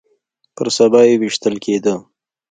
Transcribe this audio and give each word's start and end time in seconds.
پر 0.55 0.67
سبا 0.77 1.01
يې 1.07 1.13
ويشتل 1.21 1.55
کېده. 1.63 1.93